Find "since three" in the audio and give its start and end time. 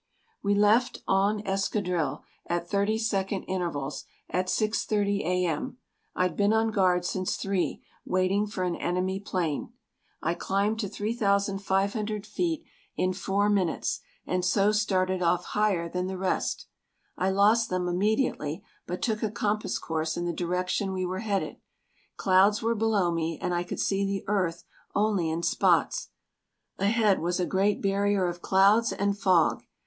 7.05-7.83